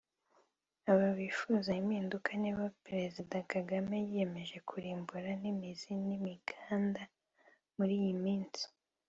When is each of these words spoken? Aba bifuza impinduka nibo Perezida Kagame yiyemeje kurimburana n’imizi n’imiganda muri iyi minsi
Aba 0.91 1.07
bifuza 1.17 1.69
impinduka 1.81 2.29
nibo 2.41 2.65
Perezida 2.85 3.35
Kagame 3.51 3.95
yiyemeje 4.07 4.57
kurimburana 4.69 5.33
n’imizi 5.41 5.89
n’imiganda 6.05 7.01
muri 7.77 7.93
iyi 8.01 8.15
minsi 8.25 8.63